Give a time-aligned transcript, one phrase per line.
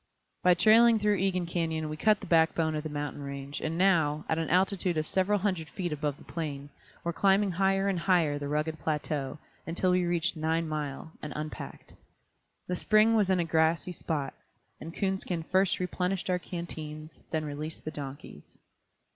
[0.41, 4.25] By trailing through Egan Canyon we cut the backbone of the mountain range and now,
[4.27, 6.71] at an altitude of several hundred feet above the plain,
[7.03, 9.37] were climbing higher and higher the rugged plateau,
[9.67, 11.93] until we reached Nine Mile, and unpacked.
[12.67, 14.33] The spring was in a grassy spot,
[14.79, 18.57] and Coonskin first replenished our canteens, then released the donkeys.